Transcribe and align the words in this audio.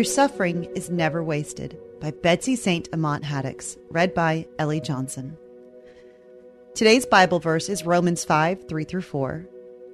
Your 0.00 0.04
Suffering 0.06 0.64
is 0.74 0.88
Never 0.88 1.22
Wasted 1.22 1.78
by 2.00 2.12
Betsy 2.12 2.56
St. 2.56 2.88
Amant 2.94 3.22
Haddox, 3.22 3.76
read 3.90 4.14
by 4.14 4.46
Ellie 4.58 4.80
Johnson. 4.80 5.36
Today's 6.74 7.04
Bible 7.04 7.38
verse 7.38 7.68
is 7.68 7.84
Romans 7.84 8.24
5 8.24 8.66
3 8.66 8.84
through 8.84 9.02
4. 9.02 9.46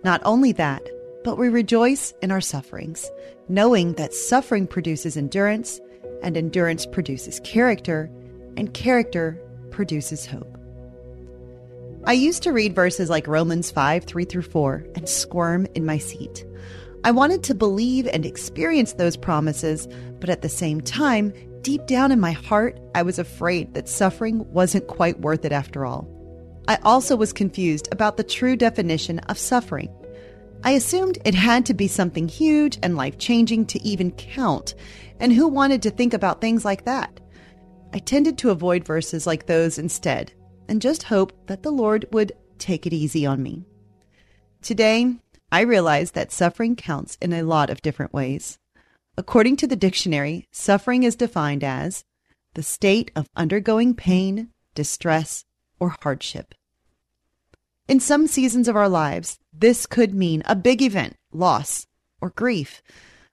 Not 0.05 0.23
only 0.25 0.53
that, 0.53 0.89
but 1.25 1.39
we 1.39 1.49
rejoice 1.49 2.15
in 2.23 2.31
our 2.31 2.41
sufferings, 2.41 3.11
knowing 3.49 3.95
that 3.95 4.15
suffering 4.15 4.69
produces 4.69 5.17
endurance, 5.17 5.81
and 6.23 6.37
endurance 6.37 6.87
produces 6.87 7.41
character, 7.41 8.09
and 8.57 8.73
character 8.73 9.43
produces 9.73 10.25
hope. 10.25 10.57
I 12.05 12.13
used 12.13 12.45
to 12.45 12.53
read 12.53 12.77
verses 12.77 13.11
like 13.11 13.27
Romans 13.27 13.73
5 13.73 14.05
3 14.05 14.25
through 14.25 14.43
4 14.43 14.87
and 14.95 15.09
squirm 15.09 15.67
in 15.75 15.85
my 15.85 15.99
seat. 15.99 16.47
I 17.05 17.11
wanted 17.11 17.43
to 17.45 17.55
believe 17.55 18.07
and 18.09 18.27
experience 18.27 18.95
those 18.95 19.17
promises, 19.17 19.89
but 20.21 20.29
at 20.29 20.43
the 20.43 20.49
same 20.49 20.81
time, 20.81 21.33
deep 21.63 21.87
down 21.87 22.13
in 22.13 22.21
my 22.21 22.33
heart, 22.33 22.79
I 22.95 23.03
was 23.03 23.19
afraid 23.19 23.75
that 23.75 23.89
suffering 23.89 24.51
wasn't 24.53 24.89
quite 24.89 25.21
worth 25.21 25.45
it 25.45 25.53
after 25.53 25.85
all. 25.85 26.09
I 26.69 26.79
also 26.83 27.15
was 27.15 27.33
confused 27.33 27.89
about 27.93 28.17
the 28.17 28.25
true 28.25 28.57
definition 28.57 29.21
of 29.21 29.39
suffering. 29.39 29.89
I 30.65 30.73
assumed 30.73 31.19
it 31.25 31.35
had 31.35 31.65
to 31.67 31.75
be 31.75 31.87
something 31.87 32.27
huge 32.27 32.79
and 32.83 32.97
life 32.97 33.19
changing 33.19 33.67
to 33.67 33.83
even 33.83 34.11
count, 34.13 34.75
and 35.21 35.33
who 35.33 35.47
wanted 35.47 35.83
to 35.83 35.91
think 35.91 36.13
about 36.13 36.41
things 36.41 36.65
like 36.65 36.85
that? 36.87 37.21
I 37.93 37.99
tended 37.99 38.37
to 38.39 38.51
avoid 38.51 38.85
verses 38.85 39.27
like 39.27 39.47
those 39.47 39.79
instead, 39.79 40.33
and 40.69 40.83
just 40.83 41.05
hope 41.05 41.33
that 41.47 41.63
the 41.63 41.71
Lord 41.71 42.07
would 42.11 42.33
take 42.59 42.87
it 42.87 42.93
easy 42.93 43.25
on 43.27 43.43
me. 43.43 43.65
Today, 44.63 45.15
I 45.57 45.63
realize 45.63 46.11
that 46.11 46.33
suffering 46.33 46.77
counts 46.77 47.17
in 47.23 47.33
a 47.33 47.43
lot 47.43 47.71
of 47.71 47.81
different 47.81 48.13
ways. 48.13 48.59
According 49.17 49.57
to 49.57 49.67
the 49.67 49.75
dictionary, 49.75 50.47
suffering 50.53 51.03
is 51.03 51.17
defined 51.17 51.65
as 51.65 52.05
the 52.53 52.63
state 52.63 53.11
of 53.17 53.31
undergoing 53.35 53.95
pain, 53.95 54.51
distress, 54.75 55.47
or 55.81 55.97
hardship. 56.03 56.55
In 57.89 58.01
some 58.01 58.27
seasons 58.27 58.69
of 58.69 58.77
our 58.77 58.91
lives, 58.91 59.39
this 59.51 59.87
could 59.87 60.13
mean 60.13 60.43
a 60.45 60.55
big 60.55 60.83
event, 60.83 61.17
loss, 61.33 61.87
or 62.21 62.29
grief, 62.29 62.83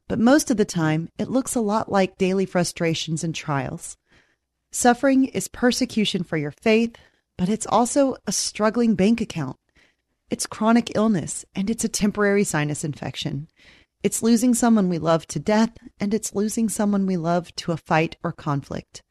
but 0.08 0.18
most 0.18 0.50
of 0.50 0.56
the 0.56 0.64
time 0.64 1.10
it 1.20 1.30
looks 1.30 1.56
a 1.56 1.60
lot 1.60 1.92
like 1.92 2.18
daily 2.18 2.46
frustrations 2.46 3.26
and 3.26 3.36
trials. 3.36 3.98
Suffering 4.72 5.26
is 5.26 5.50
persecution 5.50 6.24
for 6.24 6.38
your 6.38 6.52
faith, 6.52 6.96
but 7.38 7.50
it's 7.50 7.68
also 7.68 8.16
a 8.26 8.32
struggling 8.32 8.96
bank 8.96 9.20
account. 9.20 9.58
It's 10.34 10.48
chronic 10.48 10.96
illness, 10.96 11.46
and 11.54 11.70
it's 11.70 11.84
a 11.84 11.88
temporary 11.88 12.44
sinus 12.44 12.84
infection. 12.84 13.50
It's 14.02 14.24
losing 14.24 14.56
someone 14.56 14.90
we 14.90 14.98
love 14.98 15.28
to 15.28 15.40
death, 15.40 15.78
and 16.00 16.12
it's 16.12 16.34
losing 16.34 16.70
someone 16.70 17.06
we 17.06 17.18
love 17.18 17.54
to 17.58 17.72
a 17.72 17.78
fight 17.78 18.16
or 18.24 18.32
conflict. 18.32 19.04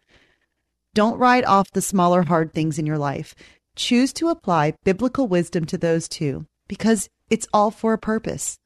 Don't 0.94 1.20
write 1.20 1.44
off 1.44 1.70
the 1.70 1.80
smaller 1.80 2.24
hard 2.24 2.52
things 2.52 2.76
in 2.76 2.86
your 2.86 2.98
life. 2.98 3.36
Choose 3.76 4.12
to 4.14 4.30
apply 4.30 4.74
biblical 4.82 5.28
wisdom 5.28 5.64
to 5.66 5.78
those 5.78 6.08
too, 6.08 6.46
because 6.66 7.08
it's 7.30 7.46
all 7.52 7.70
for 7.70 7.92
a 7.92 7.98
purpose. 7.98 8.58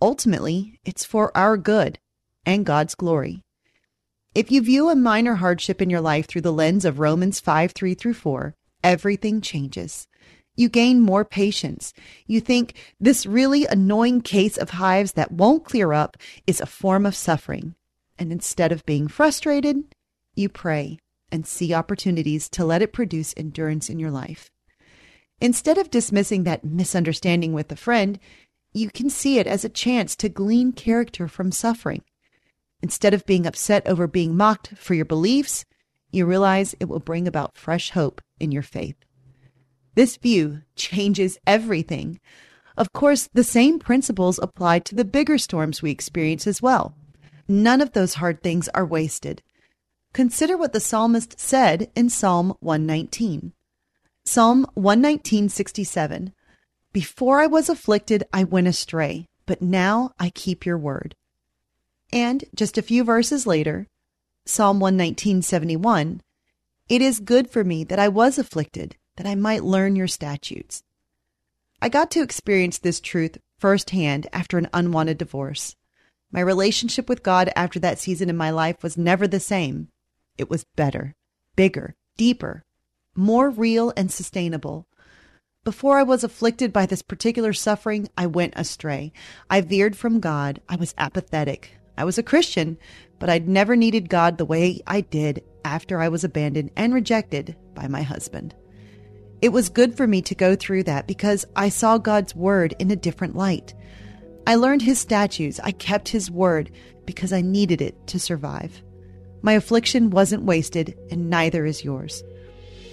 Ultimately, 0.00 0.80
it's 0.84 1.04
for 1.04 1.30
our 1.36 1.56
good 1.56 2.00
and 2.44 2.66
God's 2.66 2.96
glory. 2.96 3.44
If 4.34 4.50
you 4.50 4.60
view 4.60 4.88
a 4.88 4.96
minor 4.96 5.36
hardship 5.36 5.80
in 5.80 5.88
your 5.88 6.00
life 6.00 6.26
through 6.26 6.40
the 6.40 6.52
lens 6.52 6.84
of 6.84 6.98
Romans 6.98 7.38
5 7.38 7.70
3 7.70 7.94
through 7.94 8.14
4, 8.14 8.56
everything 8.82 9.40
changes. 9.40 10.08
You 10.54 10.68
gain 10.68 11.00
more 11.00 11.24
patience. 11.24 11.94
You 12.26 12.40
think 12.40 12.74
this 13.00 13.26
really 13.26 13.64
annoying 13.66 14.20
case 14.20 14.56
of 14.58 14.70
hives 14.70 15.12
that 15.12 15.32
won't 15.32 15.64
clear 15.64 15.92
up 15.92 16.16
is 16.46 16.60
a 16.60 16.66
form 16.66 17.06
of 17.06 17.16
suffering. 17.16 17.74
And 18.18 18.30
instead 18.30 18.70
of 18.72 18.84
being 18.84 19.08
frustrated, 19.08 19.82
you 20.34 20.48
pray 20.48 20.98
and 21.30 21.46
see 21.46 21.72
opportunities 21.72 22.48
to 22.50 22.64
let 22.64 22.82
it 22.82 22.92
produce 22.92 23.34
endurance 23.36 23.88
in 23.88 23.98
your 23.98 24.10
life. 24.10 24.50
Instead 25.40 25.78
of 25.78 25.90
dismissing 25.90 26.44
that 26.44 26.64
misunderstanding 26.64 27.52
with 27.52 27.72
a 27.72 27.76
friend, 27.76 28.20
you 28.74 28.90
can 28.90 29.10
see 29.10 29.38
it 29.38 29.46
as 29.46 29.64
a 29.64 29.70
chance 29.70 30.14
to 30.16 30.28
glean 30.28 30.72
character 30.72 31.26
from 31.26 31.50
suffering. 31.50 32.02
Instead 32.82 33.14
of 33.14 33.26
being 33.26 33.46
upset 33.46 33.86
over 33.86 34.06
being 34.06 34.36
mocked 34.36 34.76
for 34.76 34.94
your 34.94 35.04
beliefs, 35.04 35.64
you 36.10 36.26
realize 36.26 36.74
it 36.78 36.88
will 36.88 37.00
bring 37.00 37.26
about 37.26 37.56
fresh 37.56 37.90
hope 37.90 38.20
in 38.38 38.52
your 38.52 38.62
faith. 38.62 38.96
This 39.94 40.16
view 40.16 40.62
changes 40.74 41.38
everything. 41.46 42.18
Of 42.76 42.92
course, 42.92 43.28
the 43.34 43.44
same 43.44 43.78
principles 43.78 44.38
apply 44.38 44.78
to 44.80 44.94
the 44.94 45.04
bigger 45.04 45.36
storms 45.36 45.82
we 45.82 45.90
experience 45.90 46.46
as 46.46 46.62
well. 46.62 46.94
None 47.46 47.80
of 47.82 47.92
those 47.92 48.14
hard 48.14 48.42
things 48.42 48.68
are 48.68 48.86
wasted. 48.86 49.42
Consider 50.14 50.56
what 50.56 50.72
the 50.72 50.80
psalmist 50.80 51.38
said 51.38 51.90
in 51.94 52.08
Psalm 52.08 52.54
119. 52.60 53.52
Psalm 54.24 54.66
119:67 54.76 56.32
Before 56.92 57.40
I 57.40 57.46
was 57.46 57.68
afflicted 57.68 58.24
I 58.32 58.44
went 58.44 58.68
astray, 58.68 59.26
but 59.44 59.60
now 59.60 60.12
I 60.18 60.30
keep 60.30 60.64
your 60.64 60.78
word. 60.78 61.16
And 62.12 62.44
just 62.54 62.78
a 62.78 62.82
few 62.82 63.04
verses 63.04 63.46
later, 63.46 63.88
Psalm 64.46 64.80
119:71 64.80 66.20
It 66.88 67.02
is 67.02 67.20
good 67.20 67.50
for 67.50 67.64
me 67.64 67.84
that 67.84 67.98
I 67.98 68.08
was 68.08 68.38
afflicted 68.38 68.96
that 69.16 69.26
I 69.26 69.34
might 69.34 69.64
learn 69.64 69.96
your 69.96 70.08
statutes. 70.08 70.82
I 71.80 71.88
got 71.88 72.10
to 72.12 72.22
experience 72.22 72.78
this 72.78 73.00
truth 73.00 73.38
firsthand 73.58 74.26
after 74.32 74.58
an 74.58 74.68
unwanted 74.72 75.18
divorce. 75.18 75.76
My 76.30 76.40
relationship 76.40 77.08
with 77.08 77.22
God 77.22 77.50
after 77.54 77.78
that 77.80 77.98
season 77.98 78.30
in 78.30 78.36
my 78.36 78.50
life 78.50 78.82
was 78.82 78.96
never 78.96 79.28
the 79.28 79.40
same. 79.40 79.88
It 80.38 80.48
was 80.48 80.64
better, 80.76 81.14
bigger, 81.56 81.94
deeper, 82.16 82.64
more 83.14 83.50
real 83.50 83.92
and 83.96 84.10
sustainable. 84.10 84.86
Before 85.64 85.98
I 85.98 86.02
was 86.02 86.24
afflicted 86.24 86.72
by 86.72 86.86
this 86.86 87.02
particular 87.02 87.52
suffering, 87.52 88.08
I 88.16 88.26
went 88.26 88.54
astray. 88.56 89.12
I 89.50 89.60
veered 89.60 89.96
from 89.96 90.20
God. 90.20 90.60
I 90.68 90.76
was 90.76 90.94
apathetic. 90.98 91.76
I 91.96 92.04
was 92.04 92.16
a 92.16 92.22
Christian, 92.22 92.78
but 93.18 93.28
I'd 93.28 93.46
never 93.46 93.76
needed 93.76 94.08
God 94.08 94.38
the 94.38 94.44
way 94.44 94.80
I 94.86 95.02
did 95.02 95.44
after 95.64 96.00
I 96.00 96.08
was 96.08 96.24
abandoned 96.24 96.70
and 96.74 96.94
rejected 96.94 97.54
by 97.74 97.86
my 97.86 98.02
husband. 98.02 98.54
It 99.42 99.52
was 99.52 99.68
good 99.68 99.96
for 99.96 100.06
me 100.06 100.22
to 100.22 100.36
go 100.36 100.54
through 100.54 100.84
that 100.84 101.08
because 101.08 101.44
I 101.56 101.68
saw 101.68 101.98
God's 101.98 102.34
word 102.34 102.76
in 102.78 102.92
a 102.92 102.96
different 102.96 103.34
light. 103.34 103.74
I 104.46 104.54
learned 104.54 104.82
his 104.82 105.00
statutes. 105.00 105.58
I 105.64 105.72
kept 105.72 106.08
his 106.08 106.30
word 106.30 106.70
because 107.06 107.32
I 107.32 107.40
needed 107.40 107.82
it 107.82 108.06
to 108.06 108.20
survive. 108.20 108.80
My 109.42 109.54
affliction 109.54 110.10
wasn't 110.10 110.44
wasted, 110.44 110.96
and 111.10 111.28
neither 111.28 111.66
is 111.66 111.84
yours. 111.84 112.22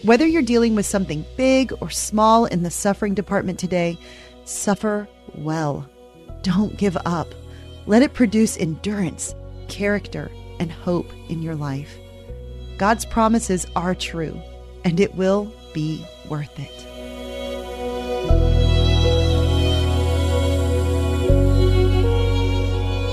Whether 0.02 0.26
you're 0.26 0.42
dealing 0.42 0.74
with 0.74 0.88
something 0.88 1.24
big 1.38 1.72
or 1.82 1.92
small 1.92 2.46
in 2.46 2.64
the 2.64 2.72
suffering 2.72 3.14
department 3.14 3.60
today, 3.60 4.00
suffer 4.46 5.08
well. 5.36 5.88
Don't 6.42 6.78
give 6.78 6.98
up. 7.06 7.28
Let 7.86 8.02
it 8.02 8.16
produce 8.16 8.58
endurance, 8.58 9.36
character, 9.68 10.32
and 10.60 10.72
hope 10.72 11.12
in 11.30 11.44
your 11.44 11.56
life. 11.56 11.96
God's 12.80 13.06
promises 13.06 13.68
are 13.76 13.94
true, 13.94 14.42
and 14.84 15.00
it 15.00 15.14
will 15.14 15.54
be 15.74 16.04
worth 16.30 16.60
it. 16.60 16.86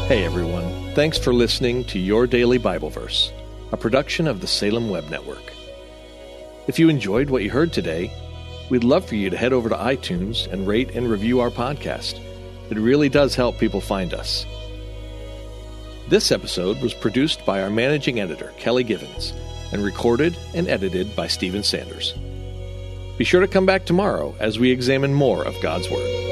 Hey 0.07 0.25
everyone, 0.25 0.95
thanks 0.95 1.19
for 1.19 1.35
listening 1.35 1.85
to 1.87 1.99
Your 1.99 2.29
Daily 2.29 2.59
Bible 2.59 2.91
Verse, 2.91 3.33
a 3.73 3.77
production 3.77 4.29
of 4.29 4.41
the 4.41 4.47
Salem 4.47 4.89
Web 4.89 5.11
Network. 5.11 5.53
If 6.69 6.79
you 6.79 6.89
enjoyed 6.89 7.29
what 7.29 7.43
you 7.43 7.51
heard 7.51 7.73
today, 7.73 8.13
we'd 8.71 8.85
love 8.85 9.05
for 9.05 9.17
you 9.17 9.31
to 9.31 9.37
head 9.37 9.53
over 9.53 9.69
to 9.69 9.75
iTunes 9.75 10.47
and 10.53 10.67
rate 10.67 10.95
and 10.95 11.11
review 11.11 11.41
our 11.41 11.51
podcast. 11.51 12.21
It 12.71 12.79
really 12.79 13.09
does 13.09 13.35
help 13.35 13.59
people 13.59 13.81
find 13.81 14.15
us. 14.15 14.47
This 16.09 16.31
episode 16.31 16.81
was 16.81 16.95
produced 16.95 17.45
by 17.45 17.61
our 17.63 17.71
managing 17.71 18.21
editor, 18.21 18.53
Kelly 18.59 18.85
Givens, 18.85 19.33
and 19.73 19.83
recorded 19.83 20.37
and 20.55 20.69
edited 20.69 21.17
by 21.17 21.27
Stephen 21.27 21.65
Sanders. 21.65 22.15
Be 23.19 23.25
sure 23.25 23.41
to 23.41 23.49
come 23.49 23.65
back 23.65 23.87
tomorrow 23.87 24.35
as 24.39 24.59
we 24.59 24.71
examine 24.71 25.15
more 25.15 25.43
of 25.43 25.61
God's 25.63 25.91
Word. 25.91 26.27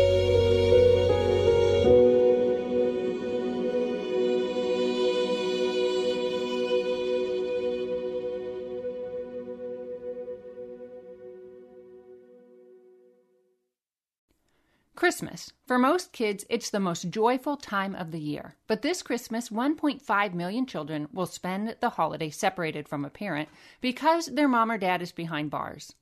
Christmas. 14.95 15.53
For 15.67 15.79
most 15.79 16.13
kids, 16.13 16.47
it's 16.49 16.71
the 16.71 16.81
most 16.81 17.11
joyful 17.11 17.57
time 17.57 17.95
of 17.95 18.11
the 18.11 18.19
year. 18.19 18.57
But 18.67 18.83
this 18.83 19.03
Christmas, 19.03 19.51
1.5 19.51 20.35
million 20.35 20.65
children 20.67 21.09
will 21.13 21.27
spend 21.27 21.77
the 21.81 21.91
holiday 21.91 22.31
separated 22.31 22.89
from 22.89 23.05
a 23.05 23.11
parent 23.11 23.49
because 23.81 24.27
their 24.27 24.49
mom 24.49 24.71
or 24.71 24.79
dad 24.79 25.03
is 25.03 25.13
behind 25.13 25.51
bars. 25.51 25.95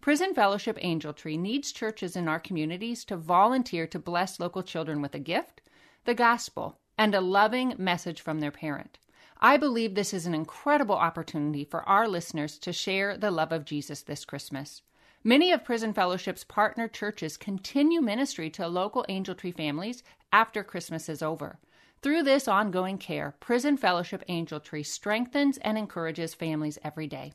Prison 0.00 0.32
Fellowship 0.32 0.78
Angel 0.80 1.12
Tree 1.12 1.36
needs 1.36 1.72
churches 1.72 2.16
in 2.16 2.26
our 2.26 2.40
communities 2.40 3.04
to 3.04 3.18
volunteer 3.18 3.86
to 3.88 3.98
bless 3.98 4.40
local 4.40 4.62
children 4.62 5.02
with 5.02 5.14
a 5.14 5.18
gift, 5.18 5.60
the 6.06 6.14
gospel, 6.14 6.78
and 6.96 7.14
a 7.14 7.20
loving 7.20 7.74
message 7.76 8.22
from 8.22 8.40
their 8.40 8.50
parent. 8.50 8.98
I 9.42 9.58
believe 9.58 9.94
this 9.94 10.14
is 10.14 10.24
an 10.24 10.34
incredible 10.34 10.94
opportunity 10.94 11.64
for 11.64 11.82
our 11.82 12.08
listeners 12.08 12.56
to 12.60 12.72
share 12.72 13.18
the 13.18 13.30
love 13.30 13.52
of 13.52 13.66
Jesus 13.66 14.00
this 14.00 14.24
Christmas. 14.24 14.80
Many 15.22 15.52
of 15.52 15.64
Prison 15.64 15.92
Fellowship's 15.92 16.44
partner 16.44 16.88
churches 16.88 17.36
continue 17.36 18.00
ministry 18.00 18.48
to 18.50 18.68
local 18.68 19.04
Angel 19.10 19.34
Tree 19.34 19.52
families 19.52 20.02
after 20.32 20.64
Christmas 20.64 21.10
is 21.10 21.22
over. 21.22 21.58
Through 22.00 22.22
this 22.22 22.48
ongoing 22.48 22.96
care, 22.96 23.34
Prison 23.38 23.76
Fellowship 23.76 24.24
Angel 24.28 24.60
Tree 24.60 24.82
strengthens 24.82 25.58
and 25.58 25.76
encourages 25.76 26.32
families 26.32 26.78
every 26.82 27.06
day. 27.06 27.34